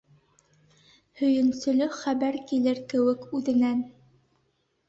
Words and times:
Һөйөнөслө 1.19 1.89
хәбәр 1.97 2.39
килер 2.53 2.81
кеүек 2.95 3.29
үҙенән. 3.41 3.85